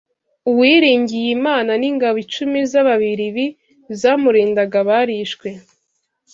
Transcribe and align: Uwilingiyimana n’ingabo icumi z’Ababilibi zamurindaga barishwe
Uwilingiyimana 0.49 1.71
n’ingabo 1.81 2.17
icumi 2.25 2.59
z’Ababilibi 2.69 3.45
zamurindaga 3.99 4.79
barishwe 4.87 5.47